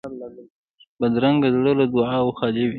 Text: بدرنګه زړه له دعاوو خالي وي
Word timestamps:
بدرنګه 0.99 1.49
زړه 1.55 1.71
له 1.79 1.85
دعاوو 1.93 2.35
خالي 2.37 2.63
وي 2.65 2.69